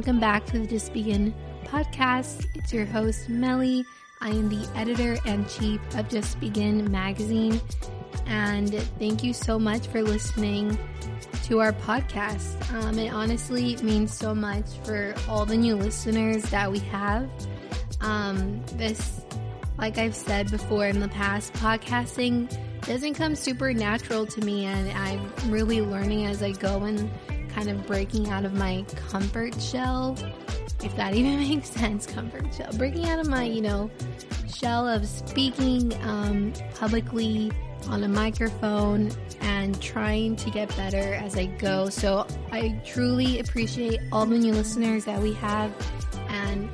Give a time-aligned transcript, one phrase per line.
[0.00, 1.34] welcome back to the Just Begin
[1.66, 2.46] podcast.
[2.54, 3.84] It's your host, Melly.
[4.22, 7.60] I am the editor and chief of Just Begin magazine.
[8.24, 10.78] And thank you so much for listening
[11.42, 12.56] to our podcast.
[12.72, 17.28] Um, it honestly means so much for all the new listeners that we have.
[18.00, 19.20] Um, this,
[19.76, 22.48] like I've said before in the past, podcasting
[22.86, 27.10] doesn't come super natural to me, and I'm really learning as I go and
[27.68, 30.16] of breaking out of my comfort shell,
[30.82, 32.06] if that even makes sense.
[32.06, 33.90] Comfort shell, breaking out of my, you know,
[34.52, 37.50] shell of speaking um, publicly
[37.88, 39.10] on a microphone
[39.40, 41.88] and trying to get better as I go.
[41.88, 45.72] So I truly appreciate all the new listeners that we have,
[46.28, 46.68] and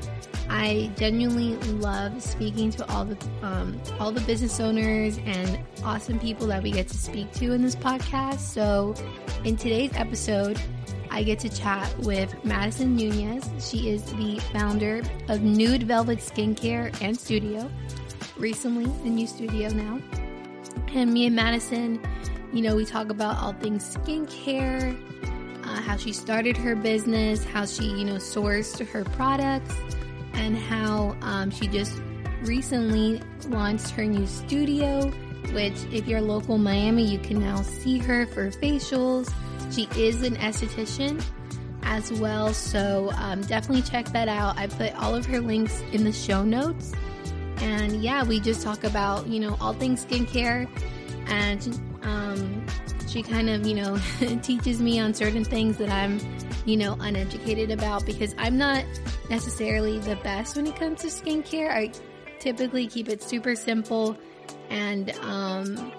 [0.49, 6.47] I genuinely love speaking to all the um, all the business owners and awesome people
[6.49, 8.41] that we get to speak to in this podcast.
[8.41, 8.95] So,
[9.47, 10.61] in today's episode,
[11.09, 13.49] I get to chat with Madison Nunez.
[13.61, 17.71] She is the founder of Nude Velvet Skincare and Studio.
[18.37, 20.01] Recently, a new studio now.
[20.93, 22.05] And me and Madison,
[22.53, 24.99] you know, we talk about all things skincare,
[25.63, 29.77] uh, how she started her business, how she, you know, sourced her products,
[30.33, 32.03] and how um, she just
[32.43, 35.13] recently launched her new studio.
[35.53, 39.33] Which, if you're local Miami, you can now see her for facials.
[39.73, 41.23] She is an esthetician
[41.83, 44.59] as well, so um, definitely check that out.
[44.59, 46.93] I put all of her links in the show notes.
[47.59, 50.69] And yeah, we just talk about, you know, all things skincare.
[51.27, 52.67] And um,
[53.09, 53.99] she kind of, you know,
[54.43, 56.21] teaches me on certain things that I'm,
[56.65, 58.85] you know, uneducated about because I'm not
[59.31, 61.71] necessarily the best when it comes to skincare.
[61.71, 61.93] I
[62.39, 64.17] typically keep it super simple
[64.71, 65.93] and, um,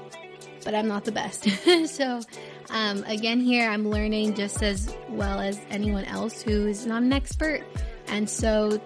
[0.64, 1.48] but I'm not the best.
[1.88, 2.22] so,
[2.70, 7.14] um, again, here I'm learning just as well as anyone else who is not an
[7.14, 7.64] expert.
[8.08, 8.82] And so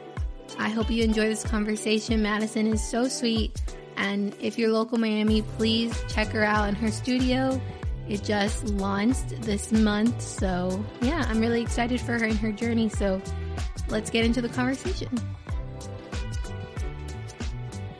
[0.59, 2.21] I hope you enjoy this conversation.
[2.21, 3.59] Madison is so sweet.
[3.97, 7.59] And if you're local Miami, please check her out in her studio.
[8.07, 10.21] It just launched this month.
[10.21, 12.89] So, yeah, I'm really excited for her and her journey.
[12.89, 13.21] So,
[13.89, 15.09] let's get into the conversation.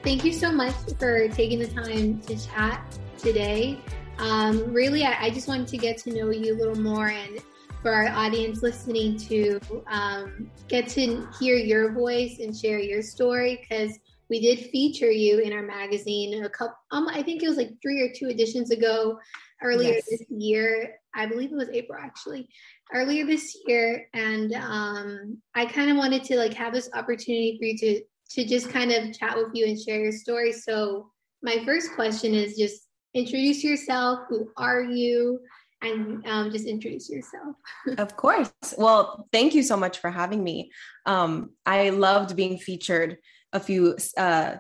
[0.04, 2.84] Thank you so much for taking the time to chat
[3.20, 3.80] today.
[4.18, 7.40] Um, really, I, I, just wanted to get to know you a little more and
[7.84, 13.60] for our audience listening to um, get to hear your voice and share your story
[13.62, 17.58] because we did feature you in our magazine a couple, um, I think it was
[17.58, 19.20] like three or two editions ago
[19.62, 20.10] earlier yes.
[20.10, 20.96] this year.
[21.14, 22.50] I believe it was April actually,
[22.94, 24.08] earlier this year.
[24.14, 28.02] And um, I kind of wanted to like have this opportunity for you to
[28.34, 30.52] to just kind of chat with you and share your story.
[30.52, 31.12] So
[31.42, 34.20] my first question is just introduce yourself.
[34.30, 35.40] Who are you?
[35.82, 37.56] And um, just introduce yourself.
[37.98, 38.52] of course.
[38.78, 40.72] Well, thank you so much for having me.
[41.06, 43.18] Um, I loved being featured
[43.52, 44.58] a few uh,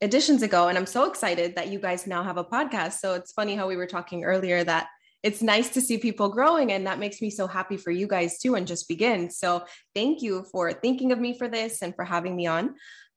[0.00, 2.94] editions ago, and I'm so excited that you guys now have a podcast.
[2.94, 4.86] So it's funny how we were talking earlier that
[5.24, 8.38] it's nice to see people growing and that makes me so happy for you guys
[8.38, 9.64] too and just begin so
[9.94, 12.74] thank you for thinking of me for this and for having me on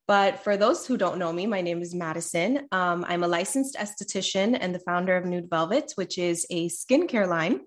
[0.08, 2.66] but for those who don't know me, my name is Madison.
[2.72, 7.28] Um, I'm a licensed esthetician and the founder of Nude Velvet, which is a skincare
[7.28, 7.60] line.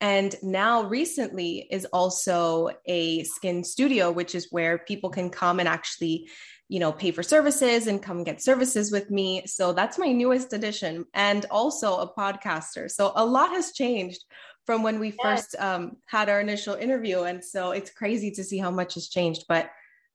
[0.00, 5.68] And now recently is also a skin studio, which is where people can come and
[5.68, 6.30] actually,
[6.70, 9.42] you know, pay for services and come get services with me.
[9.44, 12.88] So that's my newest addition and also a podcaster.
[12.88, 14.24] So a lot has changed
[14.66, 15.16] from when we yes.
[15.20, 17.22] first um, had our initial interview.
[17.22, 19.46] And so it's crazy to see how much has changed.
[19.48, 19.68] But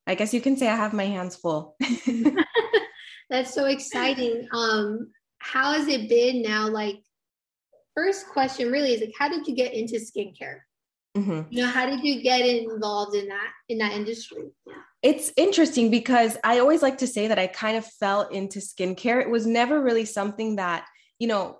[0.07, 1.75] I guess you can say I have my hands full.
[3.29, 4.47] That's so exciting.
[4.53, 6.69] Um, how has it been now?
[6.69, 7.01] Like,
[7.95, 10.59] first question really is like, how did you get into skincare?
[11.17, 11.41] Mm-hmm.
[11.49, 14.51] You know, how did you get involved in that in that industry?
[15.05, 19.21] It's interesting because I always like to say that I kind of fell into skincare.
[19.21, 20.87] It was never really something that
[21.19, 21.59] you know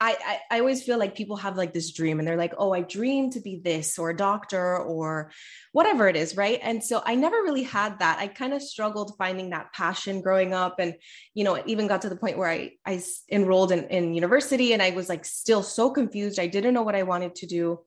[0.00, 0.16] I,
[0.50, 2.82] I, I always feel like people have like this dream and they're like, oh, I
[2.82, 5.32] dream to be this or a doctor or
[5.72, 6.60] whatever it is, right?
[6.62, 8.18] And so I never really had that.
[8.18, 10.76] I kind of struggled finding that passion growing up.
[10.78, 10.94] And,
[11.32, 14.74] you know, it even got to the point where I, I enrolled in, in university
[14.74, 16.38] and I was like still so confused.
[16.38, 17.80] I didn't know what I wanted to do.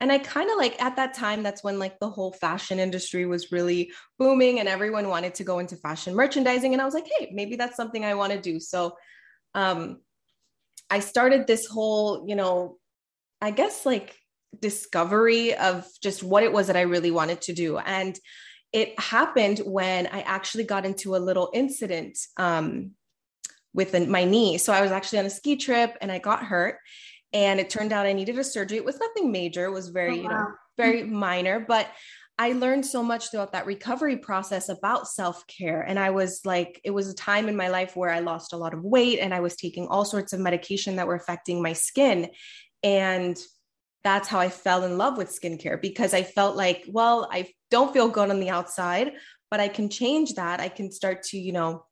[0.00, 3.26] And I kind of like at that time, that's when like the whole fashion industry
[3.26, 6.72] was really booming and everyone wanted to go into fashion merchandising.
[6.72, 8.60] And I was like, hey, maybe that's something I want to do.
[8.60, 8.96] So,
[9.54, 9.98] um,
[10.90, 12.78] I started this whole, you know,
[13.40, 14.16] I guess like
[14.58, 17.78] discovery of just what it was that I really wanted to do.
[17.78, 18.18] And
[18.72, 22.92] it happened when I actually got into a little incident um,
[23.72, 24.58] with my knee.
[24.58, 26.76] So I was actually on a ski trip and I got hurt.
[27.32, 28.78] And it turned out I needed a surgery.
[28.78, 30.22] It was nothing major, it was very, oh, wow.
[30.22, 30.46] you know,
[30.76, 31.60] very minor.
[31.60, 31.88] But
[32.40, 35.80] I learned so much throughout that recovery process about self care.
[35.82, 38.56] And I was like, it was a time in my life where I lost a
[38.56, 41.72] lot of weight and I was taking all sorts of medication that were affecting my
[41.72, 42.30] skin.
[42.84, 43.36] And
[44.04, 47.92] that's how I fell in love with skincare because I felt like, well, I don't
[47.92, 49.12] feel good on the outside,
[49.50, 50.60] but I can change that.
[50.60, 51.84] I can start to, you know,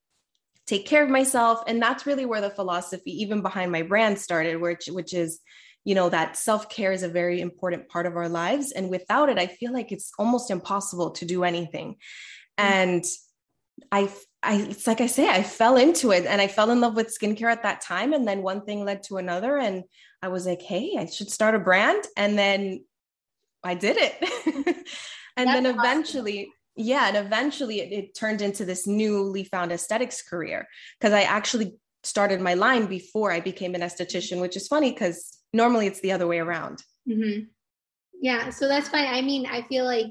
[0.66, 1.62] take care of myself.
[1.66, 5.40] And that's really where the philosophy, even behind my brand, started, which, which is,
[5.86, 9.38] you know that self-care is a very important part of our lives and without it
[9.38, 11.92] i feel like it's almost impossible to do anything
[12.58, 12.72] mm-hmm.
[12.72, 13.04] and
[13.92, 14.10] i
[14.42, 17.16] i it's like i say i fell into it and i fell in love with
[17.16, 19.84] skincare at that time and then one thing led to another and
[20.22, 22.84] i was like hey i should start a brand and then
[23.62, 24.16] i did it
[25.36, 26.50] and That's then eventually.
[26.76, 30.66] Yeah and eventually it, it turned into this newly found aesthetics career
[30.98, 35.38] because i actually started my line before I became an esthetician, which is funny because
[35.52, 36.82] normally it's the other way around.
[37.08, 37.46] Mm-hmm.
[38.22, 39.06] Yeah, so that's fine.
[39.06, 40.06] I mean, I feel like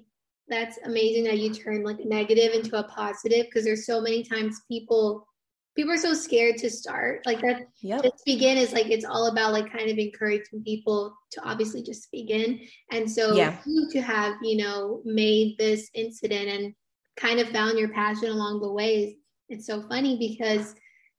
[0.47, 4.23] that's amazing that you turn like a negative into a positive because there's so many
[4.23, 5.27] times people
[5.75, 8.03] people are so scared to start like that yep.
[8.03, 12.11] just begin is like it's all about like kind of encouraging people to obviously just
[12.11, 12.59] begin
[12.91, 13.57] and so yeah.
[13.65, 16.73] you to have you know made this incident and
[17.17, 19.17] kind of found your passion along the way
[19.49, 20.75] it's so funny because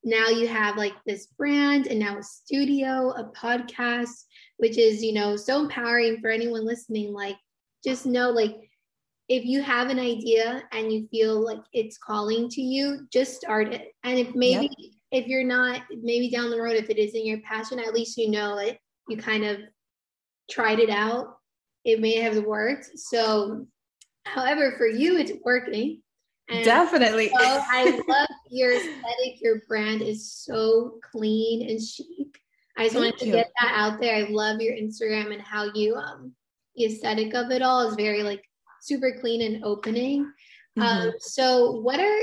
[0.06, 4.24] now you have like this brand and now a studio, a podcast,
[4.58, 7.12] which is, you know, so empowering for anyone listening.
[7.12, 7.36] Like,
[7.84, 8.65] just know, like,
[9.28, 13.72] if you have an idea and you feel like it's calling to you, just start
[13.72, 13.92] it.
[14.04, 14.92] And if maybe, yep.
[15.10, 18.30] if you're not, maybe down the road, if it isn't your passion, at least you
[18.30, 18.78] know it.
[19.08, 19.58] You kind of
[20.48, 21.38] tried it out.
[21.84, 22.98] It may have worked.
[22.98, 23.66] So,
[24.24, 26.02] however, for you, it's working.
[26.48, 27.28] And Definitely.
[27.28, 29.40] So I love your aesthetic.
[29.40, 32.40] Your brand is so clean and chic.
[32.76, 33.32] I just Thank wanted to you.
[33.32, 34.14] get that out there.
[34.14, 36.32] I love your Instagram and how you um
[36.76, 38.44] the aesthetic of it all is very like
[38.80, 40.24] super clean and opening.
[40.78, 40.82] Mm-hmm.
[40.82, 42.18] Um, so what are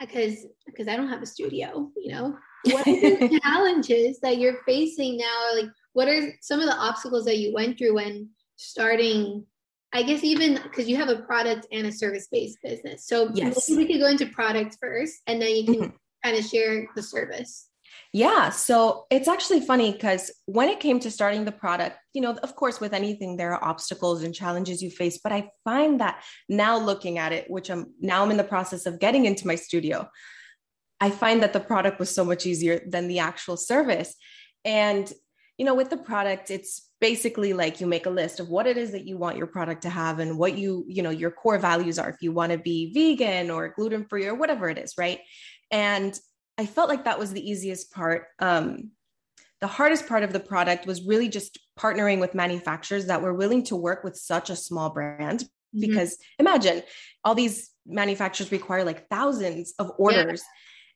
[0.00, 4.62] because because I don't have a studio, you know, what are the challenges that you're
[4.66, 5.54] facing now?
[5.54, 9.44] Like what are some of the obstacles that you went through when starting
[9.92, 13.06] I guess even because you have a product and a service based business.
[13.06, 13.70] So yes.
[13.70, 15.96] we could go into product first and then you can mm-hmm.
[16.22, 17.67] kind of share the service.
[18.12, 18.50] Yeah.
[18.50, 22.56] So it's actually funny because when it came to starting the product, you know, of
[22.56, 25.18] course, with anything, there are obstacles and challenges you face.
[25.22, 28.86] But I find that now looking at it, which I'm now I'm in the process
[28.86, 30.08] of getting into my studio,
[31.00, 34.14] I find that the product was so much easier than the actual service.
[34.64, 35.12] And,
[35.58, 38.76] you know, with the product, it's basically like you make a list of what it
[38.76, 41.58] is that you want your product to have and what you you know your core
[41.58, 44.94] values are if you want to be vegan or gluten free or whatever it is
[44.98, 45.20] right
[45.70, 46.18] and
[46.58, 48.90] i felt like that was the easiest part um,
[49.60, 53.64] the hardest part of the product was really just partnering with manufacturers that were willing
[53.64, 55.80] to work with such a small brand mm-hmm.
[55.80, 56.82] because imagine
[57.24, 60.42] all these manufacturers require like thousands of orders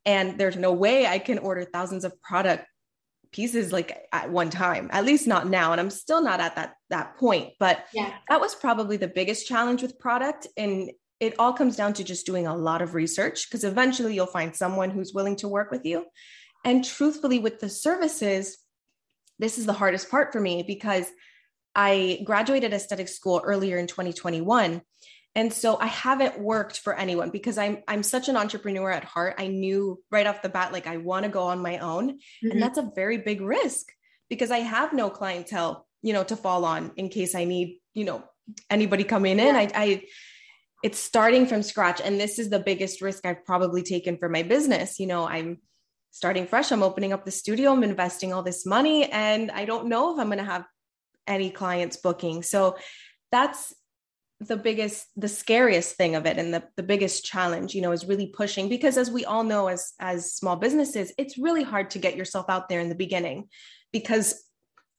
[0.05, 0.13] yeah.
[0.13, 2.67] and there's no way i can order thousands of product
[3.33, 6.75] pieces like at one time at least not now and i'm still not at that
[6.91, 10.91] that point but yeah that was probably the biggest challenge with product and
[11.23, 14.57] it all comes down to just doing a lot of research because eventually you'll find
[14.57, 16.05] someone who's willing to work with you.
[16.65, 18.59] And truthfully with the services
[19.43, 21.07] this is the hardest part for me because
[21.75, 24.81] i graduated aesthetic school earlier in 2021
[25.35, 29.35] and so i haven't worked for anyone because i'm i'm such an entrepreneur at heart.
[29.39, 32.13] I knew right off the bat like i want to go on my own.
[32.13, 32.51] Mm-hmm.
[32.53, 33.87] and that's a very big risk
[34.31, 38.05] because i have no clientele you know to fall on in case i need you
[38.05, 38.23] know
[38.71, 40.03] anybody coming in i i
[40.83, 42.01] it's starting from scratch.
[42.01, 44.99] And this is the biggest risk i've probably taken for my business.
[44.99, 45.59] You know i'm
[46.11, 46.71] starting fresh.
[46.71, 47.73] I'm opening up the studio.
[47.73, 50.65] I'm investing all this money and i don't know if i'm going to have
[51.27, 52.43] any clients booking.
[52.43, 52.77] So
[53.31, 53.75] that's
[54.49, 58.07] the biggest the scariest thing of it and the, the biggest challenge you know is
[58.07, 62.01] really pushing because as we all know as as small businesses it's really hard to
[62.01, 63.49] get yourself out there in the beginning
[63.93, 64.43] because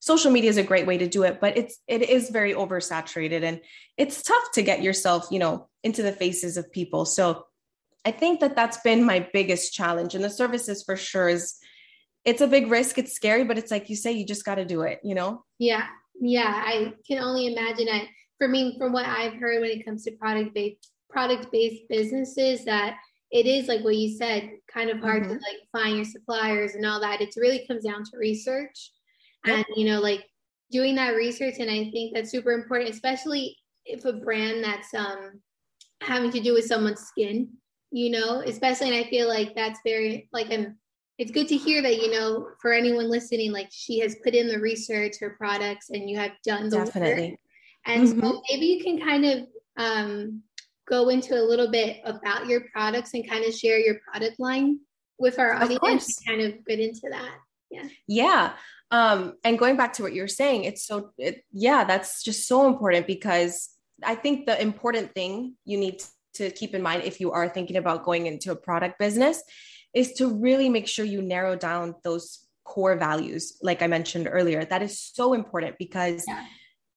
[0.03, 3.43] social media is a great way to do it but it's it is very oversaturated
[3.43, 3.62] and
[3.98, 7.45] it's tough to get yourself you know into the faces of people so
[8.05, 11.55] i think that that's been my biggest challenge and the services for sure is
[12.25, 14.65] it's a big risk it's scary but it's like you say you just got to
[14.65, 15.86] do it you know yeah
[16.19, 18.07] yeah i can only imagine it
[18.43, 22.65] for me, from what I've heard when it comes to product based product based businesses,
[22.65, 22.98] that
[23.31, 25.33] it is like what you said, kind of hard mm-hmm.
[25.33, 27.22] to like find your suppliers and all that.
[27.22, 28.91] It really comes down to research.
[29.45, 30.25] And you know, like
[30.71, 31.55] doing that research.
[31.59, 35.41] And I think that's super important, especially if a brand that's um
[36.01, 37.50] having to do with someone's skin,
[37.91, 38.88] you know, especially.
[38.88, 40.77] And I feel like that's very like I'm
[41.19, 44.47] it's good to hear that you know for anyone listening like she has put in
[44.47, 47.39] the research her products and you have done the definitely work.
[47.85, 48.19] And mm-hmm.
[48.21, 49.47] so maybe you can kind of
[49.77, 50.41] um,
[50.88, 54.79] go into a little bit about your products and kind of share your product line
[55.19, 57.35] with our audience kind of get into that.
[57.69, 57.88] Yeah.
[58.07, 58.53] Yeah.
[58.93, 62.67] Um, and going back to what you're saying, it's so, it, yeah, that's just so
[62.67, 63.69] important because
[64.03, 66.03] I think the important thing you need
[66.35, 69.41] to keep in mind if you are thinking about going into a product business
[69.95, 74.63] is to really make sure you narrow down those core values, like I mentioned earlier.
[74.63, 76.23] That is so important because.
[76.27, 76.45] Yeah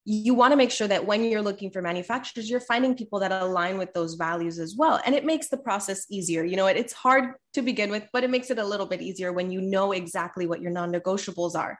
[0.08, 3.32] you want to make sure that when you're looking for manufacturers you're finding people that
[3.32, 5.00] align with those values as well.
[5.04, 6.44] And it makes the process easier.
[6.44, 9.32] You know it's hard to begin with but it makes it a little bit easier
[9.32, 11.76] when you know exactly what your non-negotiables are.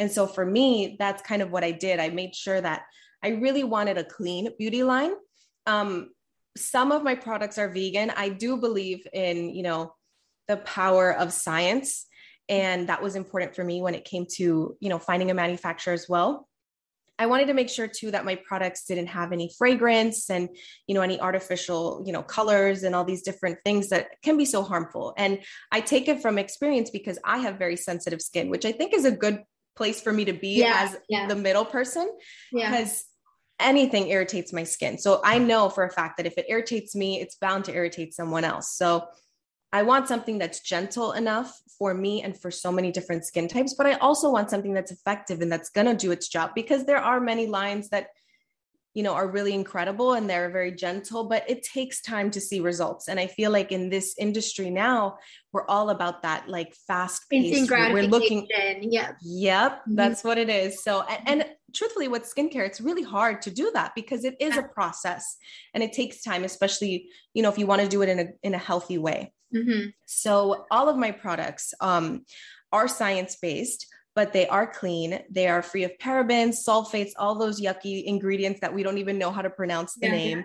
[0.00, 2.00] And so for me that's kind of what i did.
[2.00, 2.82] I made sure that
[3.22, 5.12] i really wanted a clean beauty line.
[5.66, 6.10] Um,
[6.56, 8.10] some of my products are vegan.
[8.10, 9.94] I do believe in you know
[10.48, 12.06] the power of science
[12.48, 15.92] and that was important for me when it came to you know finding a manufacturer
[15.92, 16.48] as well
[17.18, 20.48] I wanted to make sure too that my products didn't have any fragrance and
[20.86, 24.44] you know any artificial you know colors and all these different things that can be
[24.44, 25.14] so harmful.
[25.16, 25.40] And
[25.72, 29.04] I take it from experience because I have very sensitive skin, which I think is
[29.04, 29.42] a good
[29.76, 31.26] place for me to be yeah, as yeah.
[31.26, 32.10] the middle person
[32.52, 32.70] yeah.
[32.70, 33.04] because
[33.60, 34.98] anything irritates my skin.
[34.98, 38.14] So I know for a fact that if it irritates me, it's bound to irritate
[38.14, 38.74] someone else.
[38.76, 39.08] So
[39.72, 43.74] I want something that's gentle enough for me and for so many different skin types,
[43.74, 46.86] but I also want something that's effective and that's going to do its job because
[46.86, 48.08] there are many lines that
[48.94, 52.58] you know are really incredible and they're very gentle but it takes time to see
[52.58, 53.06] results.
[53.08, 55.18] And i feel like in this industry now
[55.52, 58.46] we're all about that like fast pace we're looking
[58.80, 59.72] yeah yep.
[59.82, 59.94] Mm-hmm.
[59.94, 60.82] that's what it is.
[60.82, 64.56] So and, and truthfully with skincare it's really hard to do that because it is
[64.56, 65.36] a process
[65.74, 68.26] and it takes time especially you know if you want to do it in a
[68.42, 69.88] in a healthy way Mm-hmm.
[70.06, 72.24] So all of my products um,
[72.72, 75.20] are science based, but they are clean.
[75.30, 79.30] They are free of parabens, sulfates, all those yucky ingredients that we don't even know
[79.30, 80.44] how to pronounce the yeah, name.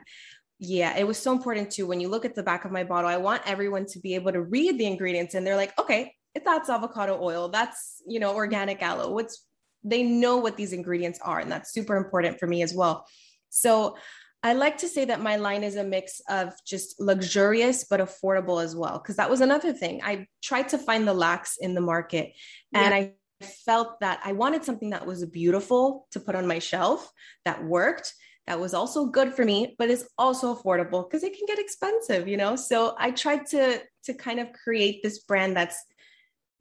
[0.59, 0.93] Yeah.
[0.93, 1.87] yeah, it was so important too.
[1.87, 4.31] When you look at the back of my bottle, I want everyone to be able
[4.31, 8.33] to read the ingredients and they're like, okay, if that's avocado oil, that's, you know,
[8.35, 9.11] organic aloe.
[9.11, 9.45] What's,
[9.83, 11.39] they know what these ingredients are.
[11.39, 13.05] And that's super important for me as well.
[13.49, 13.97] So
[14.43, 18.61] I like to say that my line is a mix of just luxurious but affordable
[18.61, 20.01] as well, because that was another thing.
[20.03, 22.33] I tried to find the lacks in the market
[22.73, 27.09] and I felt that I wanted something that was beautiful to put on my shelf
[27.45, 28.13] that worked
[28.47, 32.27] that was also good for me but is also affordable because it can get expensive
[32.27, 35.77] you know so i tried to to kind of create this brand that's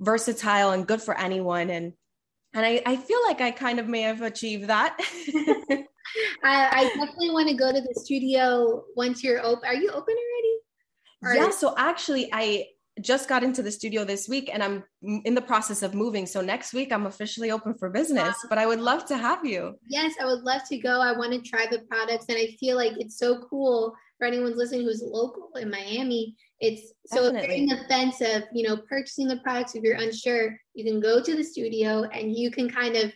[0.00, 1.92] versatile and good for anyone and
[2.54, 4.98] and i, I feel like i kind of may have achieved that
[6.44, 9.64] I, I, definitely want to go to the studio once you're open.
[9.66, 10.56] Are you open already?
[11.22, 11.50] Or yeah.
[11.50, 12.66] So actually, I
[13.00, 14.84] just got into the studio this week and I'm
[15.24, 16.26] in the process of moving.
[16.26, 19.78] So next week I'm officially open for business, but I would love to have you.
[19.88, 21.00] Yes, I would love to go.
[21.00, 24.56] I want to try the products and I feel like it's so cool for anyone
[24.56, 26.36] listening who's local in Miami.
[26.60, 27.40] It's so Definitely.
[27.40, 30.84] if you're in the fence of, you know, purchasing the products, if you're unsure, you
[30.84, 33.12] can go to the studio and you can kind of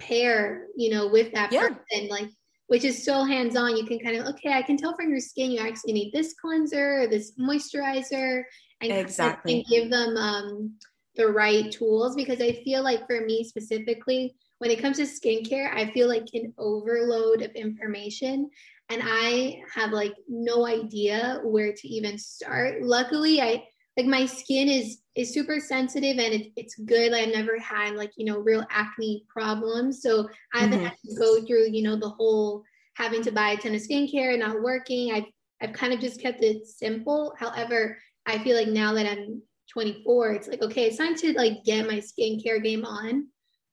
[0.00, 1.70] pair, you know, with that yeah.
[1.70, 2.28] person, like
[2.68, 3.76] which is so hands-on.
[3.76, 6.36] You can kind of, okay, I can tell from your skin you actually need this
[6.40, 8.44] cleanser or this moisturizer
[8.80, 10.74] and exactly and give them um,
[11.16, 15.74] the right tools because I feel like for me specifically, when it comes to skincare,
[15.74, 18.48] I feel like an overload of information
[18.94, 22.82] and I have like no idea where to even start.
[22.82, 23.64] Luckily, I
[23.96, 27.12] like my skin is is super sensitive and it, it's good.
[27.12, 30.86] I've never had like you know real acne problems, so I haven't mm-hmm.
[30.86, 32.62] had to go through you know the whole
[32.96, 35.12] having to buy a ton of skincare, and not working.
[35.12, 35.26] I've
[35.60, 37.34] I've kind of just kept it simple.
[37.38, 41.64] However, I feel like now that I'm 24, it's like okay, it's time to like
[41.64, 43.26] get my skincare game on.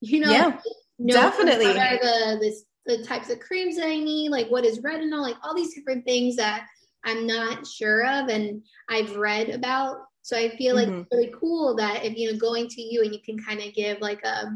[0.03, 0.57] You know, yeah,
[1.05, 1.67] definitely.
[1.67, 4.29] The this the types of creams that I need?
[4.29, 5.21] Like what is retinol?
[5.21, 6.67] Like all these different things that
[7.03, 10.99] I'm not sure of and I've read about so I feel like mm-hmm.
[10.99, 13.73] it's really cool that if you know going to you and you can kind of
[13.73, 14.51] give like a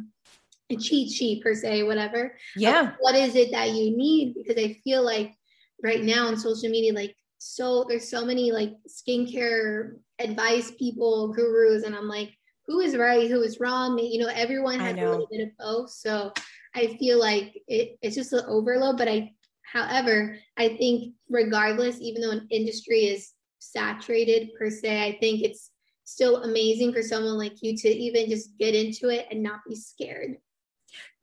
[0.72, 2.36] a cheat sheet per se, whatever.
[2.56, 2.94] Yeah.
[3.00, 4.34] what is it that you need?
[4.34, 5.36] Because I feel like
[5.84, 11.84] right now on social media, like so there's so many like skincare advice people, gurus,
[11.84, 12.36] and I'm like,
[12.68, 13.98] who is right, who is wrong?
[14.00, 15.92] You know, everyone has a little bit of both.
[15.92, 16.34] So
[16.74, 18.98] I feel like it, it's just an overload.
[18.98, 25.04] But I, however, I think regardless, even though an industry is saturated per se.
[25.04, 25.72] I think it's
[26.04, 29.76] still amazing for someone like you to even just get into it and not be
[29.76, 30.38] scared.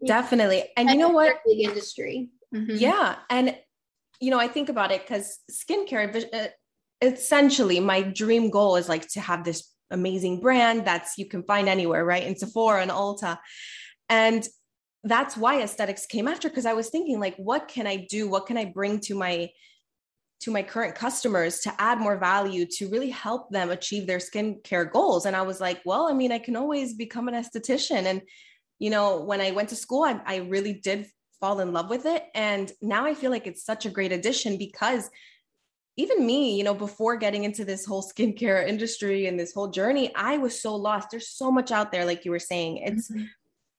[0.04, 0.64] Definitely.
[0.76, 1.36] And you know what?
[1.46, 2.30] Big industry.
[2.54, 2.76] Mm-hmm.
[2.76, 3.16] Yeah.
[3.30, 3.56] And,
[4.20, 6.48] you know, I think about it because skincare, uh,
[7.00, 11.68] essentially, my dream goal is like to have this amazing brand that's you can find
[11.68, 12.26] anywhere, right?
[12.26, 13.38] In Sephora and Ulta.
[14.08, 14.46] And
[15.04, 18.28] that's why aesthetics came after because I was thinking, like, what can I do?
[18.28, 19.50] What can I bring to my
[20.42, 24.90] to my current customers to add more value to really help them achieve their skincare
[24.90, 25.24] goals.
[25.24, 28.06] And I was like, well, I mean, I can always become an esthetician.
[28.06, 28.22] And,
[28.80, 31.06] you know, when I went to school, I, I really did
[31.40, 32.24] fall in love with it.
[32.34, 35.08] And now I feel like it's such a great addition because
[35.96, 40.14] even me, you know, before getting into this whole skincare industry and this whole journey,
[40.14, 41.08] I was so lost.
[41.10, 42.78] There's so much out there, like you were saying.
[42.78, 43.24] It's, mm-hmm.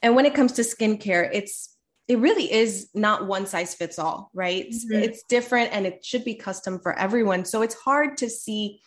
[0.02, 1.74] and when it comes to skincare, it's
[2.08, 4.70] it really is not one size fits all, right?
[4.70, 5.04] Mm-hmm.
[5.04, 7.46] It's different and it should be custom for everyone.
[7.46, 8.82] So it's hard to see,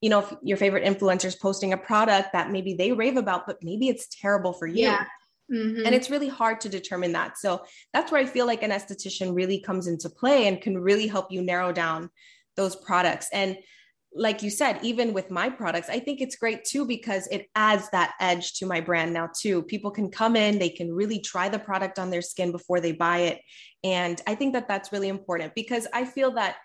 [0.00, 3.88] you know, your favorite influencers posting a product that maybe they rave about, but maybe
[3.88, 4.84] it's terrible for you.
[4.86, 5.04] Yeah.
[5.52, 5.84] Mm-hmm.
[5.84, 7.36] And it's really hard to determine that.
[7.36, 7.62] So
[7.92, 11.30] that's where I feel like an esthetician really comes into play and can really help
[11.30, 12.08] you narrow down
[12.56, 13.28] those products.
[13.32, 13.58] And
[14.14, 17.88] like you said, even with my products, I think it's great too because it adds
[17.90, 19.62] that edge to my brand now too.
[19.62, 22.92] People can come in, they can really try the product on their skin before they
[22.92, 23.40] buy it.
[23.82, 26.56] And I think that that's really important because I feel that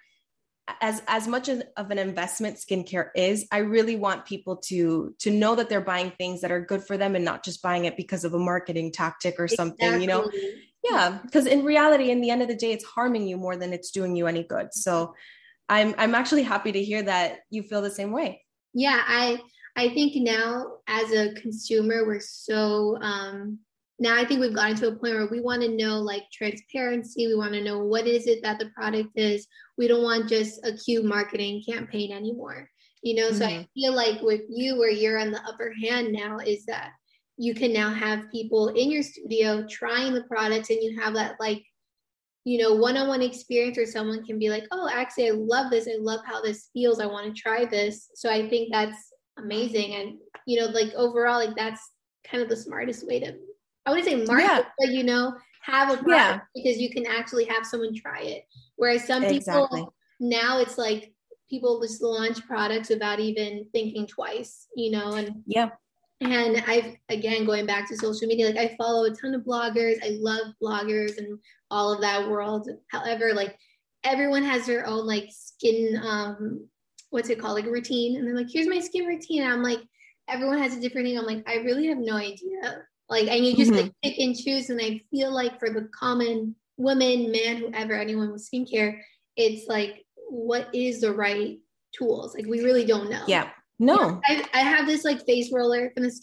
[0.82, 5.56] as as much of an investment skincare is i really want people to to know
[5.56, 8.24] that they're buying things that are good for them and not just buying it because
[8.24, 10.02] of a marketing tactic or something exactly.
[10.02, 10.30] you know
[10.84, 13.72] yeah because in reality in the end of the day it's harming you more than
[13.72, 15.14] it's doing you any good so
[15.70, 18.44] I'm I'm actually happy to hear that you feel the same way.
[18.74, 19.40] Yeah, I
[19.76, 23.60] I think now as a consumer, we're so um
[24.00, 27.28] now I think we've gotten to a point where we want to know like transparency.
[27.28, 29.48] We want to know what is it that the product is.
[29.78, 32.70] We don't want just a cute marketing campaign anymore.
[33.02, 33.38] You know, mm-hmm.
[33.38, 33.64] so I mm-hmm.
[33.74, 36.92] feel like with you where you're on the upper hand now is that
[37.38, 41.36] you can now have people in your studio trying the products and you have that
[41.40, 41.64] like
[42.48, 45.86] you know, one-on-one experience where someone can be like, oh, actually, I love this.
[45.86, 47.02] I love how this feels.
[47.02, 48.10] I want to try this.
[48.16, 48.96] So I think that's
[49.38, 49.96] amazing.
[49.96, 51.82] And, you know, like overall, like that's
[52.26, 53.36] kind of the smartest way to,
[53.86, 54.64] I wouldn't say market, yeah.
[54.80, 56.40] but, you know, have a product yeah.
[56.56, 58.44] because you can actually have someone try it.
[58.78, 59.82] Whereas some exactly.
[59.82, 61.14] people now it's like
[61.50, 65.72] people just launch products without even thinking twice, you know, and yeah.
[66.20, 69.98] And I've again going back to social media, like I follow a ton of bloggers.
[70.04, 71.38] I love bloggers and
[71.70, 72.70] all of that world.
[72.90, 73.56] However, like
[74.04, 76.68] everyone has their own like skin um
[77.10, 77.56] what's it called?
[77.56, 78.18] Like routine.
[78.18, 79.44] And they're like, here's my skin routine.
[79.44, 79.80] And I'm like,
[80.28, 81.18] everyone has a different thing.
[81.18, 82.84] I'm like, I really have no idea.
[83.10, 83.84] Like, and you just mm-hmm.
[83.84, 84.70] like pick and choose.
[84.70, 89.00] And I feel like for the common woman, man, whoever, anyone with skincare,
[89.36, 91.58] it's like, what is the right
[91.98, 92.36] tools?
[92.36, 93.24] Like, we really don't know.
[93.28, 93.50] Yeah.
[93.80, 94.22] No.
[94.28, 96.20] I, I have this like face roller from this.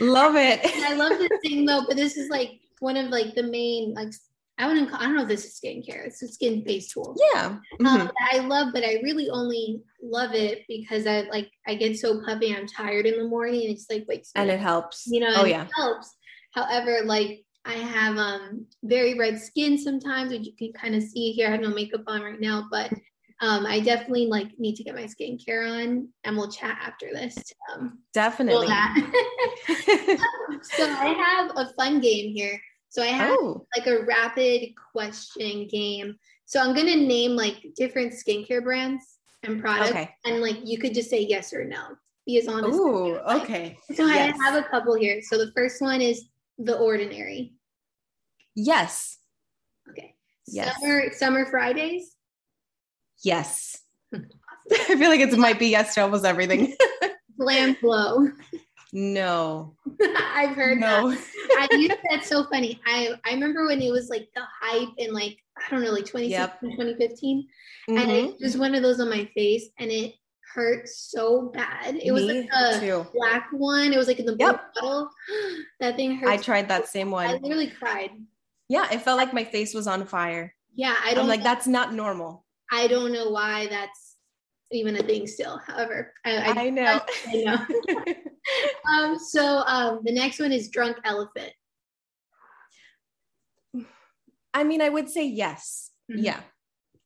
[0.00, 0.60] Love it.
[0.64, 4.12] I love this thing though, but this is like one of like the main like
[4.58, 6.06] I wouldn't I don't know if this is skincare.
[6.06, 7.16] It's a skin based tool.
[7.34, 7.46] Yeah.
[7.46, 7.86] Um, mm-hmm.
[7.86, 12.22] Um, I love, but I really only love it because I like I get so
[12.24, 12.54] puffy.
[12.54, 14.26] I'm tired in the morning, and it's like wait.
[14.34, 15.06] And it helps.
[15.06, 15.34] You know.
[15.36, 15.64] Oh yeah.
[15.64, 16.14] It helps.
[16.52, 21.32] However, like I have um very red skin sometimes, which you can kind of see
[21.32, 21.48] here.
[21.48, 22.92] I have no makeup on right now, but
[23.42, 27.36] um, I definitely like need to get my skincare on, and we'll chat after this.
[27.72, 28.66] Um, definitely.
[28.68, 28.72] so
[30.88, 32.58] I have a fun game here.
[32.88, 33.66] So I have oh.
[33.76, 36.14] like a rapid question game.
[36.44, 39.02] So I'm gonna name like different skincare brands
[39.42, 40.10] and products, okay.
[40.24, 41.82] and like you could just say yes or no.
[42.24, 42.78] Be as honest.
[42.78, 43.76] Ooh, okay.
[43.94, 44.38] So yes.
[44.40, 45.20] I have a couple here.
[45.20, 46.26] So the first one is
[46.58, 47.54] The Ordinary.
[48.54, 49.18] Yes.
[49.90, 50.14] Okay.
[50.46, 50.80] Yes.
[50.80, 52.11] Summer Summer Fridays.
[53.22, 53.80] Yes.
[54.14, 56.76] I feel like it might be yes to almost everything.
[57.38, 58.28] Glam Glow.
[58.92, 59.74] No.
[60.34, 61.10] I've heard no.
[61.10, 61.68] that.
[61.72, 62.80] I used that's so funny.
[62.86, 66.04] I I remember when it was like the hype in like I don't know like
[66.04, 66.60] 2016 yep.
[66.60, 67.48] 2015
[67.88, 67.98] mm-hmm.
[67.98, 70.14] and it was one of those on my face and it
[70.54, 71.96] hurt so bad.
[71.96, 73.06] It Me was like a too.
[73.14, 73.92] black one.
[73.92, 74.74] It was like in the yep.
[74.74, 75.08] bottle.
[75.80, 76.28] that thing hurt.
[76.28, 77.26] I tried that same one.
[77.26, 78.10] I literally cried.
[78.68, 80.54] Yeah, it felt like my face was on fire.
[80.74, 82.44] Yeah, I don't I'm like that's not normal.
[82.72, 84.16] I don't know why that's
[84.72, 85.58] even a thing still.
[85.58, 87.00] However, I, I, I know.
[87.28, 88.14] I, know.
[88.90, 91.52] um, so um, the next one is drunk elephant.
[94.54, 95.90] I mean, I would say yes.
[96.10, 96.24] Mm-hmm.
[96.24, 96.40] Yeah.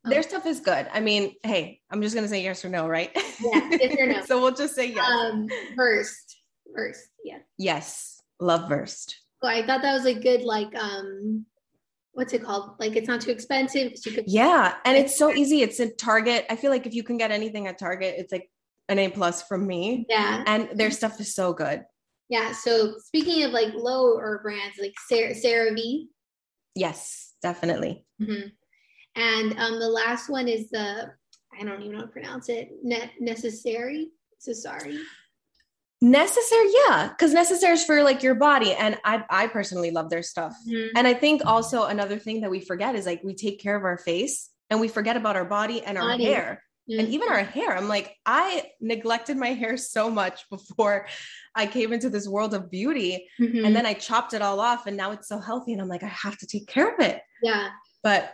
[0.06, 0.10] Oh.
[0.10, 0.86] Their stuff is good.
[0.92, 3.10] I mean, hey, I'm just gonna say yes or no, right?
[3.40, 4.22] Yeah, yes or no.
[4.24, 5.04] so we'll just say yes.
[5.04, 6.36] Um, Versed,
[6.74, 7.38] Versed, yeah.
[7.58, 9.16] Yes, love Versed.
[9.42, 11.44] So I thought that was a good like um
[12.16, 12.70] what's it called?
[12.80, 13.92] Like it's not too expensive.
[14.04, 15.60] You could yeah, and it's so easy.
[15.60, 16.46] It's at Target.
[16.48, 18.50] I feel like if you can get anything at Target, it's like
[18.88, 20.06] an A plus from me.
[20.08, 21.84] Yeah, and their stuff is so good.
[22.30, 22.52] Yeah.
[22.52, 26.06] So speaking of like lower brands, like CeraVe.
[26.74, 28.04] Yes, definitely.
[28.20, 28.48] Mm-hmm.
[29.14, 31.10] And um, the last one is the
[31.58, 32.70] I don't even know how to pronounce it.
[32.82, 34.06] Ne- Necessaire.
[34.38, 34.98] So sorry
[36.02, 40.22] Necessaire yeah because Necessaire is for like your body and i i personally love their
[40.22, 40.94] stuff mm-hmm.
[40.96, 43.82] and i think also another thing that we forget is like we take care of
[43.84, 46.24] our face and we forget about our body and our Body.
[46.24, 47.00] hair Mm-hmm.
[47.00, 47.76] and even our hair.
[47.76, 51.08] I'm like, I neglected my hair so much before
[51.52, 53.28] I came into this world of beauty.
[53.40, 53.66] Mhm.
[53.66, 55.72] And then I chopped it all off and now it's so healthy.
[55.72, 57.20] And I'm like, I have to take care of it.
[57.42, 57.70] yeah.
[58.04, 58.32] But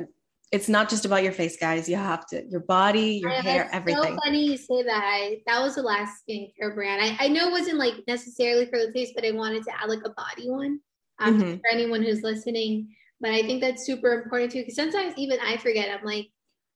[0.53, 1.89] it's not just about your face, guys.
[1.89, 4.03] You have to, your body, your Yeah, hair, everything.
[4.03, 5.03] So funny you say that.
[5.03, 7.03] I, that was the last skincare brand.
[7.03, 9.89] I, I know it wasn't like necessarily for the face, but I wanted to add
[9.89, 10.79] like a body one
[11.19, 11.57] um, Mhm.
[11.61, 12.95] for anyone who's listening.
[13.21, 15.89] But I think that's super important too, because sometimes even I forget.
[15.89, 16.29] I'm like,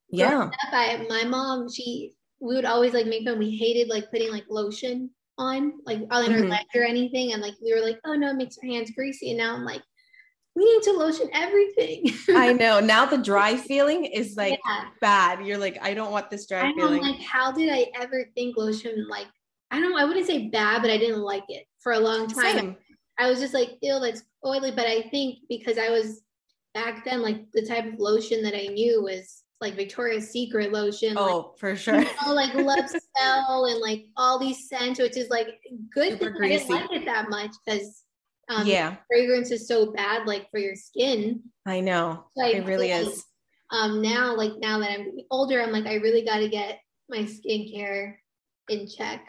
[0.09, 0.45] Yeah.
[0.45, 3.39] up, I, my mom, she, we would always like make fun.
[3.39, 6.49] We hated like putting like lotion on, like on our Mhm.
[6.49, 9.31] legs or anything, and like we were like, oh no, it makes our hands greasy.
[9.31, 9.83] And now I'm like,
[10.57, 12.05] we need to lotion everything.
[12.31, 12.81] I know.
[12.81, 14.85] Now the dry feeling is like Yeah.
[15.01, 15.47] bad.
[15.47, 17.03] You're like, I don't want this dry feeling.
[17.03, 19.27] like, how did I ever think lotion like
[19.71, 22.57] I don't I wouldn't say bad, but I didn't like it for a long time.
[22.57, 22.77] Same.
[23.19, 24.71] I was just like, ew, that's oily.
[24.73, 26.23] But I think because I was
[26.75, 31.15] back then, like the type of lotion that I knew was like Victoria's Secret lotion.
[31.15, 31.99] like, Oh, for sure.
[32.01, 35.49] you know, like Love Spell and like all these scents, which is like
[35.93, 36.13] good.
[36.19, 38.03] Super thing I didn't like it that much because
[38.49, 41.43] um, yeah, fragrance is so bad, like for your skin.
[41.67, 42.27] I know.
[42.37, 43.25] So I It really like, is.
[43.71, 46.79] Um, now, like now that I'm older, I'm like, I really got to get
[47.09, 48.15] my skincare
[48.69, 49.27] in check.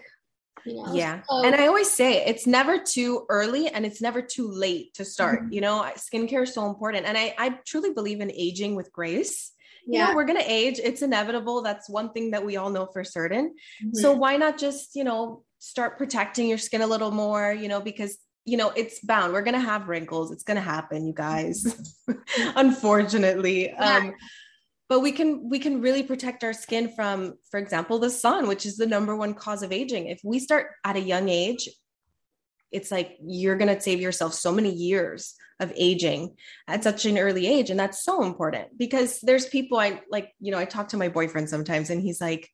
[0.65, 0.93] You know?
[0.93, 1.21] Yeah.
[1.29, 5.05] So- And I always say it's never too early and it's never too late to
[5.05, 5.43] start.
[5.43, 5.53] Mhm.
[5.53, 7.05] You know, skincare is so important.
[7.05, 9.53] And I, I truly believe in aging with grace.
[9.85, 10.07] You yeah.
[10.09, 10.79] know, we're going to age.
[10.83, 11.61] It's inevitable.
[11.61, 13.55] That's one thing that we all know for certain.
[13.83, 13.95] Mhm.
[13.95, 17.79] So why not just, you know, start protecting your skin a little more, you know,
[17.81, 19.33] because you know, it's bound.
[19.33, 20.31] We're gonna have wrinkles.
[20.31, 21.65] It's gonna happen, you guys.
[22.55, 23.67] Unfortunately.
[23.67, 23.97] Yeah.
[23.97, 24.13] Um,
[24.87, 28.65] but we can we can really protect our skin from, for example, the sun, which
[28.65, 30.07] is the number one cause of aging.
[30.07, 31.67] If we start at a young age,
[32.71, 36.37] it's like you're gonna save yourself so many years of aging
[36.69, 37.69] at such an early age.
[37.69, 41.09] And that's so important because there's people I like, you know, I talk to my
[41.09, 42.49] boyfriend sometimes and he's like,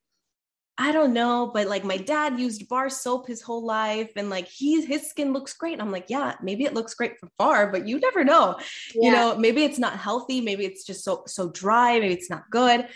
[0.76, 4.48] I don't know, but like my dad used bar soap his whole life and like
[4.48, 5.80] he his skin looks great.
[5.80, 8.56] I'm like, yeah, maybe it looks great from far, but you never know.
[8.92, 12.50] You know, maybe it's not healthy, maybe it's just so so dry, maybe it's not
[12.50, 12.88] good.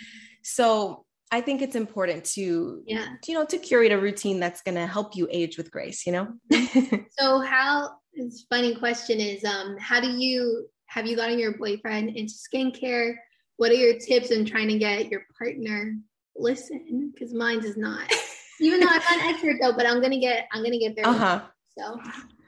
[0.42, 3.06] So I think it's important to yeah.
[3.26, 6.12] you know to curate a routine that's going to help you age with grace, you
[6.12, 6.28] know?
[7.18, 12.16] So how it's funny question is um how do you have you gotten your boyfriend
[12.16, 13.14] into skincare?
[13.56, 15.94] What are your tips in trying to get your partner
[16.38, 17.10] listen?
[17.12, 18.10] Because mine does not.
[18.60, 21.06] Even though I'm not an expert though, but I'm gonna get I'm gonna get there.
[21.06, 21.42] uh-huh.
[21.78, 22.00] So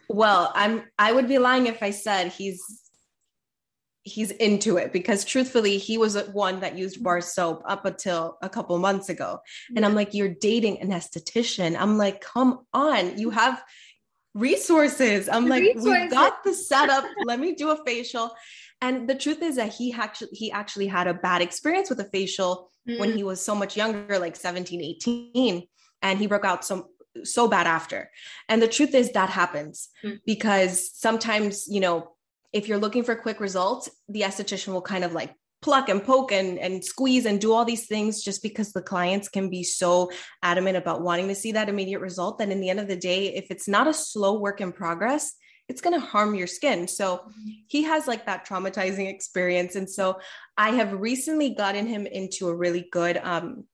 [0.09, 2.61] Well, I'm I would be lying if I said he's
[4.03, 8.49] he's into it because truthfully he was one that used bar soap up until a
[8.49, 9.39] couple months ago.
[9.77, 11.77] And I'm like you're dating an esthetician.
[11.79, 13.63] I'm like come on, you have
[14.35, 15.29] resources.
[15.29, 16.11] I'm The like we resources.
[16.13, 17.05] got the setup.
[17.25, 18.35] Let me do a facial.
[18.83, 22.09] And the truth is that he actually he actually had a bad experience with a
[22.11, 25.67] facial when Mm, he was so much younger like 17 18
[26.03, 26.89] and he broke out so
[27.25, 28.11] so bad after.
[28.49, 30.19] And the truth is that happens Mm.
[30.25, 32.17] because sometimes you know
[32.53, 36.33] if you're looking for quick results the esthetician will kind of like pluck and poke
[36.33, 40.11] and, and squeeze and do all these things just because the clients can be so
[40.43, 42.39] adamant about wanting to see that immediate result.
[42.39, 45.35] That in the end of the day if it's not a slow work in progress
[45.71, 46.87] it's going to harm your skin.
[46.89, 47.07] So
[47.75, 49.73] he has like that traumatizing experience.
[49.77, 50.05] And so
[50.67, 53.65] i have recently gotten him into a really good um,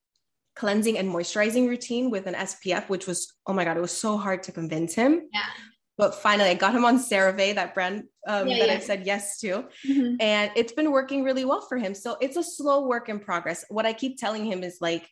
[0.60, 4.16] cleansing and moisturizing routine with an spf which was oh my god it was so
[4.16, 5.12] hard to convince him.
[5.32, 5.50] Yeah.
[5.98, 7.96] but finally i got him on cerave that brand
[8.32, 8.74] um, Yeah, that yeah.
[8.74, 9.50] i said yes to.
[9.92, 10.16] Mhm.
[10.20, 11.92] and it's been working really well for him.
[11.94, 13.60] So it's a slow work in progress.
[13.76, 15.04] What i keep telling him is like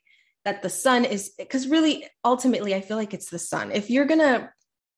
[0.47, 1.97] that the sun is because really
[2.33, 3.67] ultimately i feel like it's the sun.
[3.81, 4.37] If you're gonna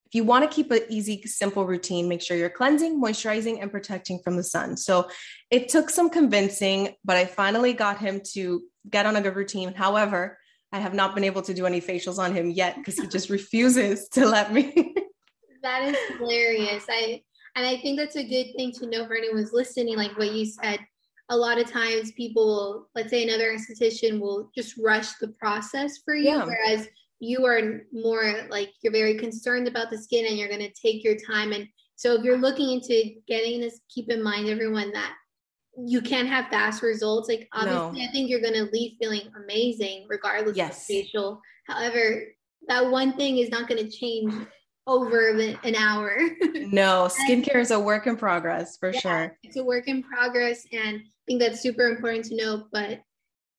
[0.07, 3.71] if you want to keep an easy simple routine make sure you're cleansing moisturizing and
[3.71, 5.09] protecting from the sun so
[5.51, 9.75] it took some convincing but i finally got him to get on a good routine
[9.75, 10.39] however
[10.73, 13.31] i have not been able to do any facials on him yet because he just
[13.39, 14.95] refuses to let me
[15.63, 16.85] That is hilarious.
[16.89, 17.23] I
[17.57, 19.97] and I think that's a good thing to know for anyone who's listening.
[19.97, 20.79] Like what you said,
[21.31, 25.99] a lot of times people will, let's say another esthetician will just rush the process
[26.05, 26.45] for you, Yeah.
[26.45, 26.87] whereas
[27.19, 31.03] you are more like you're very concerned about the skin and you're going to take
[31.03, 31.53] your time.
[31.53, 35.15] And so if you're looking into getting this, keep in mind everyone that
[35.79, 37.29] you can't have fast results.
[37.29, 40.81] Like obviously, I think you're going to leave feeling amazing regardless Yes.
[40.81, 41.41] of facial.
[41.67, 42.25] However,
[42.69, 44.33] that one thing is not going to change
[44.87, 46.17] over an hour.
[46.55, 49.01] no skincare is a work in progress for Yeah.
[49.01, 52.67] sure it's a work in progress, and I think that's super important to know.
[52.73, 53.01] But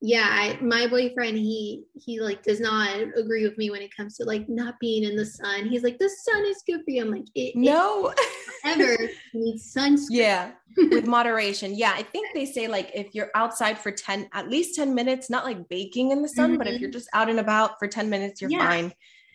[0.01, 4.15] yeah I, my boyfriend he he like does not agree with me when it comes
[4.17, 7.01] to like not being in the sun he's like the sun is good for you
[7.01, 8.13] i'm like it, no
[8.65, 8.95] ever
[9.33, 13.91] needs sunscreen yeah with moderation yeah i think they say like if you're outside for
[13.91, 16.57] 10 at least 10 minutes not like baking in the sun mm-hmm.
[16.59, 16.83] but if mm-hmm.
[16.83, 18.59] you're just out and about for 10 minutes you're yeah.
[18.59, 18.89] fine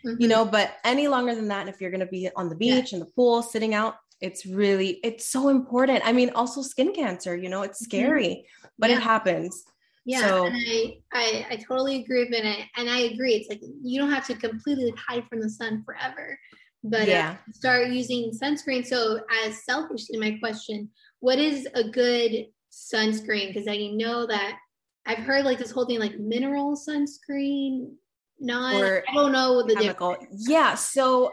[0.06, 0.14] mm-hmm.
[0.20, 2.92] you know but any longer than that if you're going to be on the beach
[2.92, 2.98] yeah.
[2.98, 7.36] in the pool sitting out it's really it's so important i mean also skin cancer
[7.36, 7.96] you know it's mm-hmm.
[7.98, 8.68] scary mm-hmm.
[8.78, 8.98] but yeah.
[8.98, 9.64] it happens
[10.04, 13.60] yeah so, and I, I i totally agree with it and I agree it's like
[13.82, 16.38] you don't have to completely hide from the sun forever
[16.84, 23.48] but yeah start using sunscreen so as selfishly my question what is a good sunscreen
[23.48, 24.58] because i know that
[25.06, 27.92] i've heard like this whole thing like mineral sunscreen
[28.40, 30.48] not or i don't know the chemical difference.
[30.48, 31.30] yeah so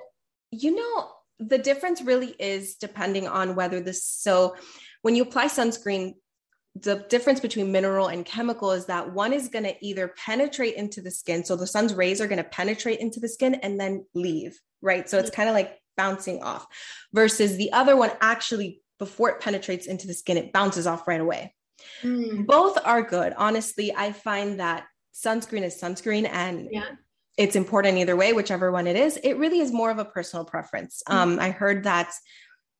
[0.51, 4.55] you know the difference really is depending on whether this so
[5.01, 6.13] when you apply sunscreen
[6.81, 11.01] the difference between mineral and chemical is that one is going to either penetrate into
[11.01, 14.05] the skin so the sun's rays are going to penetrate into the skin and then
[14.13, 16.65] leave right so it's kind of like bouncing off
[17.13, 21.21] versus the other one actually before it penetrates into the skin it bounces off right
[21.21, 21.53] away
[22.01, 22.45] mm.
[22.45, 26.85] both are good honestly i find that sunscreen is sunscreen and yeah
[27.39, 29.15] it's important either way, whichever one it is.
[29.15, 31.01] It really is more of a personal preference.
[31.07, 31.17] Mm-hmm.
[31.17, 32.11] Um, I heard that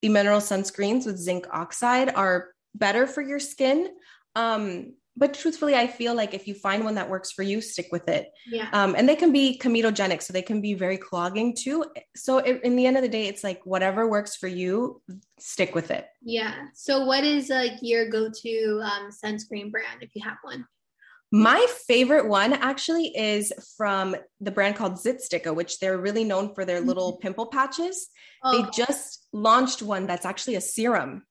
[0.02, 3.90] the mineral sunscreens with zinc oxide are better for your skin.
[4.36, 7.90] Um, but truthfully, I feel like if you find one that works for you, stick
[7.92, 8.30] with it.
[8.48, 8.70] Yeah.
[8.72, 11.84] Um, and they can be comedogenic, so they can be very clogging too.
[12.16, 15.02] So it, in the end of the day, it's like whatever works for you,
[15.38, 16.08] stick with it.
[16.22, 16.68] Yeah.
[16.74, 20.66] So what is like your go-to um, sunscreen brand if you have one?
[21.32, 26.66] My favorite one actually is from the brand called Zitsticka, which they're really known for
[26.66, 27.22] their little mm-hmm.
[27.22, 28.08] pimple patches.
[28.44, 28.64] Oh.
[28.64, 31.24] They just launched one that's actually a serum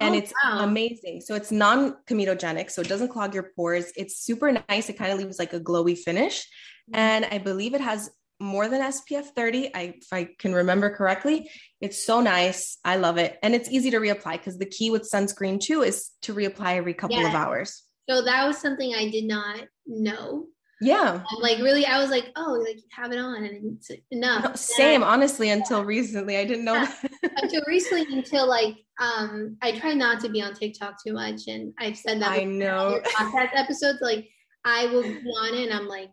[0.00, 0.64] and oh, it's wow.
[0.64, 1.20] amazing.
[1.20, 3.92] So it's non-comedogenic, so it doesn't clog your pores.
[3.96, 4.88] It's super nice.
[4.88, 6.40] It kind of leaves like a glowy finish.
[6.40, 6.98] Mm-hmm.
[6.98, 8.10] And I believe it has
[8.40, 9.74] more than SPF 30.
[9.74, 12.78] I, if I can remember correctly, it's so nice.
[12.84, 13.38] I love it.
[13.42, 16.94] And it's easy to reapply because the key with sunscreen too is to reapply every
[16.94, 17.82] couple of hours.
[18.08, 20.46] So that was something I did not know.
[20.80, 21.22] Yeah.
[21.40, 24.44] like really, I was like, oh, like have it on and it's enough.
[24.44, 25.54] No, same, I, honestly, yeah.
[25.54, 26.38] until recently.
[26.38, 26.94] I didn't know yeah.
[27.36, 31.48] until recently, until like um I try not to be on TikTok too much.
[31.48, 34.28] And I've said that I know podcast episodes, like
[34.64, 36.10] I will be on it and I'm like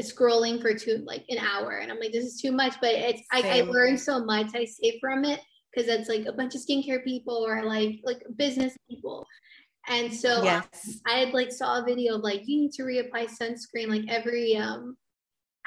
[0.00, 2.74] scrolling for two like an hour and I'm like, this is too much.
[2.80, 5.40] But it's I, I learned so much I save from it
[5.74, 9.26] because it's like a bunch of skincare people or like like business people
[9.88, 11.00] and so yes.
[11.06, 14.56] I had like saw a video of like you need to reapply sunscreen like every
[14.56, 14.96] um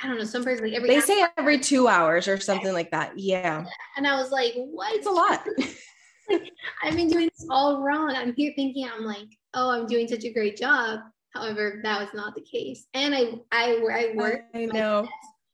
[0.01, 2.91] I don't know, some person like every they say every two hours or something like
[2.91, 3.17] that.
[3.17, 3.65] Yeah.
[3.97, 4.95] And I was like, what?
[4.95, 5.45] It's a lot.
[6.29, 6.51] like,
[6.84, 8.15] I've been doing this all wrong.
[8.15, 11.01] I'm here thinking I'm like, oh, I'm doing such a great job.
[11.34, 12.88] However, that was not the case.
[12.93, 15.08] And I I where I work I know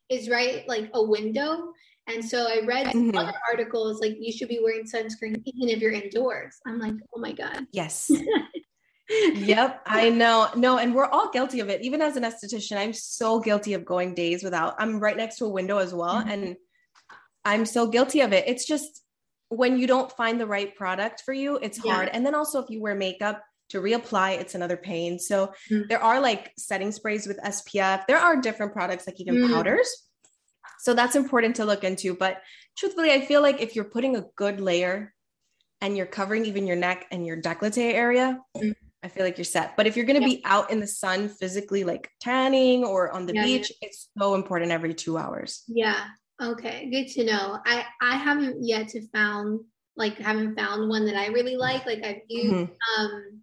[0.09, 1.73] is right like a window.
[2.07, 3.17] And so I read mm-hmm.
[3.17, 6.59] other articles like you should be wearing sunscreen even if you're indoors.
[6.67, 7.65] I'm like, oh my God.
[7.71, 8.11] Yes.
[9.09, 10.49] yep, I know.
[10.55, 11.81] No, and we're all guilty of it.
[11.81, 14.75] Even as an esthetician, I'm so guilty of going days without.
[14.79, 16.15] I'm right next to a window as well.
[16.15, 16.29] Mm-hmm.
[16.29, 16.55] And
[17.43, 18.45] I'm so guilty of it.
[18.47, 19.01] It's just
[19.49, 21.93] when you don't find the right product for you, it's yeah.
[21.93, 22.09] hard.
[22.11, 25.89] And then also, if you wear makeup, to reapply it's another pain so mm.
[25.89, 29.51] there are like setting sprays with spf there are different products like even mm.
[29.51, 30.05] powders
[30.85, 32.13] so that's important to look into.
[32.15, 32.41] But
[32.77, 35.13] truthfully, I feel like if you're putting a good layer
[35.81, 38.71] and you're covering even your neck and your décolleté area, mm-hmm.
[39.05, 39.77] I feel like you're set.
[39.77, 43.27] But if you're going to be out in the sun physically, like tanning or on
[43.27, 43.87] the yeah, beach, yeah.
[43.87, 45.63] it's so important every two hours.
[45.67, 46.07] Yeah.
[46.41, 46.89] Okay.
[46.89, 47.59] Good to know.
[47.65, 49.59] I I haven't yet to found
[49.95, 51.85] like haven't found one that I really like.
[51.85, 53.03] Like I've used mm-hmm.
[53.03, 53.41] um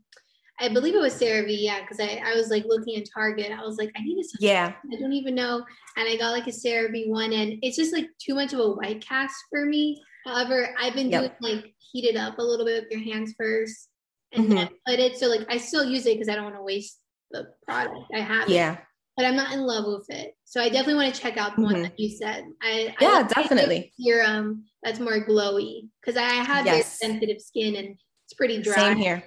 [0.61, 3.53] I believe it was CeraVe, yeah, because I, I was like looking at Target.
[3.53, 4.75] I was like, I need a yeah.
[4.93, 5.65] I don't even know.
[5.97, 8.71] And I got like a CeraVe one, and it's just like too much of a
[8.71, 10.03] white cast for me.
[10.27, 11.39] However, I've been yep.
[11.41, 13.89] doing like heat it up a little bit with your hands first
[14.33, 14.55] and mm-hmm.
[14.55, 15.17] then put it.
[15.17, 16.99] So like I still use it because I don't want to waste
[17.31, 18.49] the product I have.
[18.49, 18.75] Yeah.
[18.75, 18.79] It,
[19.17, 20.35] but I'm not in love with it.
[20.45, 21.73] So I definitely want to check out the mm-hmm.
[21.73, 22.45] one that you said.
[22.63, 23.93] I yeah, I definitely.
[24.01, 26.99] Serum that's more glowy because I have yes.
[27.01, 28.75] very sensitive skin and it's pretty dry.
[28.75, 29.25] Same here.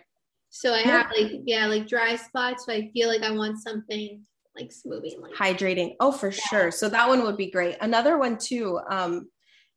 [0.50, 2.66] So I have like yeah, like dry spots.
[2.66, 4.24] So I feel like I want something
[4.56, 5.96] like smoothing, like hydrating.
[6.00, 6.40] Oh, for yeah.
[6.50, 6.72] sure.
[6.72, 7.78] So that one would be great.
[7.82, 9.28] Another one too um,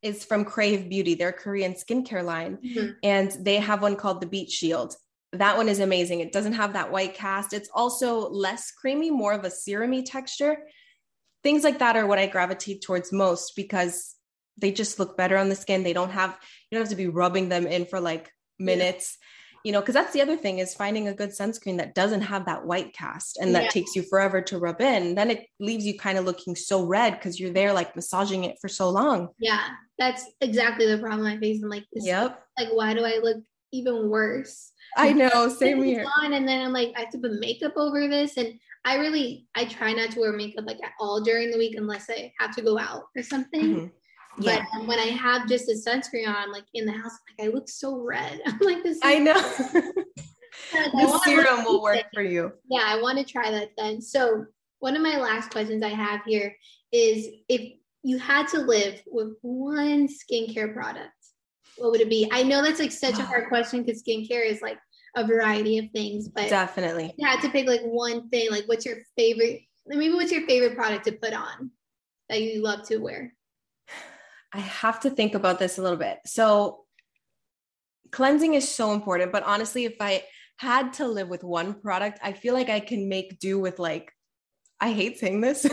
[0.03, 2.93] is from Krave Beauty, their Korean skincare line, mm-hmm.
[3.03, 4.95] and they have one called the Beet Shield.
[5.33, 6.21] That one is amazing.
[6.21, 7.53] It doesn't have that white cast.
[7.53, 10.57] It's also less creamy, more of a serumy texture.
[11.43, 14.15] Things like that are what I gravitate towards most because
[14.57, 15.83] they just look better on the skin.
[15.83, 16.37] They don't have
[16.71, 19.19] you don't have to be rubbing them in for like minutes.
[19.21, 19.27] Yeah
[19.65, 22.47] you know, because that's the other thing is finding a good sunscreen that doesn't have
[22.47, 23.69] that white cast and that yeah.
[23.69, 25.15] takes you forever to rub in.
[25.15, 28.57] Then it leaves you kind of looking so red because you're there like massaging it
[28.61, 29.29] for so long.
[29.39, 31.63] Yeah, that's exactly the problem I face.
[31.63, 32.43] I'm like, this, yep.
[32.59, 33.39] Like, why do I look
[33.73, 34.73] even worse?
[34.97, 36.05] I know, same here.
[36.21, 39.47] On, and then I'm like, I have to put makeup over this, and I really,
[39.55, 42.55] I try not to wear makeup like at all during the week unless I have
[42.57, 43.77] to go out or something.
[43.77, 43.87] Mm-hmm.
[44.41, 44.65] Yeah.
[44.73, 47.69] But when I have just a sunscreen on, like in the house, like I look
[47.69, 48.41] so red.
[48.47, 48.99] I'm like this.
[49.03, 49.35] I know.
[50.73, 52.53] the serum will work for you.
[52.71, 54.01] Yeah, I want to try that then.
[54.01, 54.47] So
[54.79, 56.55] one of my last questions I have here
[56.93, 61.11] is if you had to live with one skincare product,
[61.79, 62.29] what would it be?
[62.33, 64.79] I know that's like such a hard question because skincare is like
[65.17, 68.51] a variety of things, but definitely you had to pick like one thing.
[68.51, 69.63] Like, what's your favorite?
[69.87, 71.71] Maybe what's your favorite product to put on
[72.29, 73.35] that you love to wear?
[74.53, 76.19] I have to think about this a little bit.
[76.27, 76.85] So,
[78.11, 80.25] cleansing is so important, but honestly, if I
[80.57, 84.13] had to live with one product, I feel like I can make do with like,
[84.81, 85.67] I hate saying this.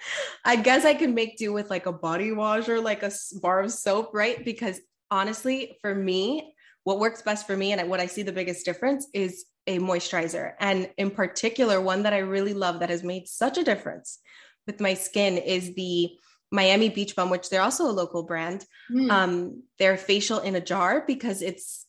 [0.44, 3.60] I guess I can make do with like a body wash or like a bar
[3.60, 4.44] of soap, right?
[4.44, 8.64] Because honestly, for me, what works best for me and what I see the biggest
[8.64, 10.52] difference is a moisturizer.
[10.60, 14.18] And in particular, one that I really love that has made such a difference
[14.66, 16.10] with my skin is the
[16.50, 18.64] Miami Beach Bum, which they're also a local brand.
[18.90, 19.10] Mm.
[19.10, 21.86] Um, they're facial in a jar because it's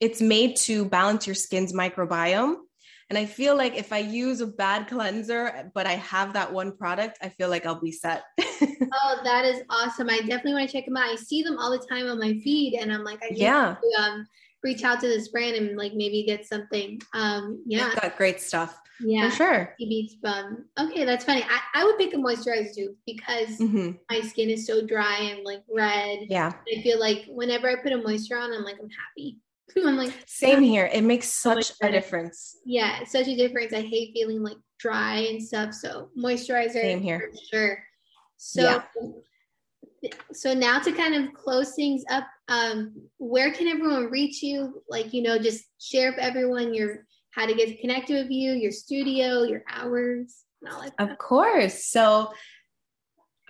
[0.00, 2.56] it's made to balance your skin's microbiome.
[3.14, 6.76] And I feel like if I use a bad cleanser, but I have that one
[6.76, 8.24] product, I feel like I'll be set.
[8.40, 10.10] oh, that is awesome.
[10.10, 11.04] I definitely want to check them out.
[11.04, 13.76] I see them all the time on my feed and I'm like, I yeah.
[13.80, 14.26] To, um,
[14.64, 17.00] reach out to this brand and like maybe get something.
[17.12, 17.90] Um, yeah.
[17.90, 18.80] They've got great stuff.
[18.98, 19.74] Yeah, for sure.
[19.78, 20.64] Beach Bum.
[20.76, 21.44] Okay, that's funny.
[21.44, 23.92] I, I would pick a moisturizer too because mm-hmm.
[24.10, 26.26] my skin is so dry and like red.
[26.28, 26.50] Yeah.
[26.76, 29.38] I feel like whenever I put a moisture on, I'm like, I'm happy.
[29.76, 30.88] I'm like, same here.
[30.92, 32.58] It makes such a difference.
[32.64, 33.72] Yeah, such a difference.
[33.72, 35.74] I hate feeling like dry and stuff.
[35.74, 36.72] So moisturizer.
[36.72, 37.30] Same here.
[37.50, 37.82] sure.
[38.36, 38.62] So.
[38.62, 38.82] Yeah.
[40.34, 44.82] So now to kind of close things up, um, where can everyone reach you?
[44.86, 48.70] Like, you know, just share with everyone your how to get connected with you, your
[48.70, 51.86] studio, your hours, and all like Of course.
[51.86, 52.32] So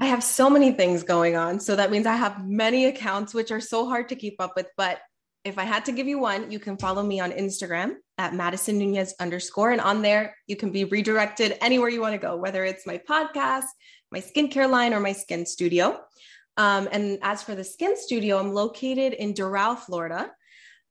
[0.00, 1.60] I have so many things going on.
[1.60, 4.68] So that means I have many accounts, which are so hard to keep up with.
[4.76, 5.00] But
[5.44, 8.78] if I had to give you one, you can follow me on Instagram at Madison
[8.78, 9.72] Nunez underscore.
[9.72, 12.98] And on there, you can be redirected anywhere you want to go, whether it's my
[12.98, 13.66] podcast,
[14.10, 16.00] my skincare line, or my skin studio.
[16.56, 20.30] Um, and as for the skin studio, I'm located in Doral, Florida.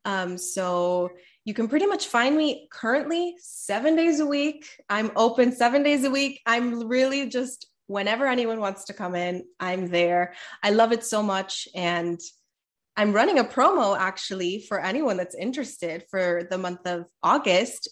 [0.05, 1.09] Um, so
[1.45, 4.65] you can pretty much find me currently seven days a week.
[4.89, 6.41] I'm open seven days a week.
[6.45, 10.35] I'm really just whenever anyone wants to come in, I'm there.
[10.61, 11.67] I love it so much.
[11.73, 12.19] And
[12.95, 17.89] I'm running a promo actually for anyone that's interested for the month of August.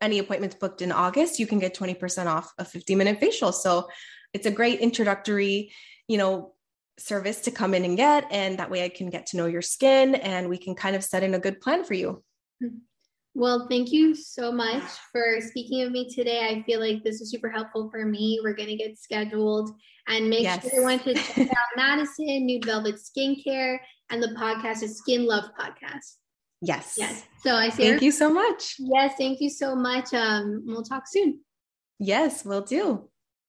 [0.00, 3.52] Any appointments booked in August, you can get 20% off a 50 minute facial.
[3.52, 3.88] So
[4.32, 5.72] it's a great introductory,
[6.08, 6.54] you know,
[6.98, 8.26] service to come in and get.
[8.30, 11.04] And that way I can get to know your skin and we can kind of
[11.04, 12.22] set in a good plan for you.
[12.62, 12.78] Hmm.
[13.34, 16.48] Well, thank you so much for speaking with me today.
[16.48, 18.40] I feel like this is super helpful for me.
[18.42, 19.70] We're going to get scheduled
[20.08, 20.62] and make yes.
[20.62, 23.78] sure everyone to check out Madison, Nude Velvet Skincare,
[24.10, 26.16] and the podcast is Skin Love Podcast.
[26.60, 26.96] Yes.
[26.98, 27.24] Yes.
[27.42, 28.76] So I say, thank you so much.
[28.78, 29.14] Yes.
[29.16, 30.12] Thank you so much.
[30.12, 31.40] Um, we'll talk soon.
[31.98, 33.08] Yes, we'll do.